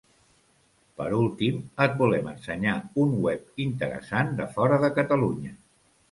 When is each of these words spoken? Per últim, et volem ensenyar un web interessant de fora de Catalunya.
Per 0.99 1.05
últim, 1.17 1.57
et 1.85 1.99
volem 1.99 2.29
ensenyar 2.31 2.73
un 3.03 3.11
web 3.25 3.61
interessant 3.65 4.33
de 4.39 4.47
fora 4.55 4.79
de 4.85 4.89
Catalunya. 4.97 5.53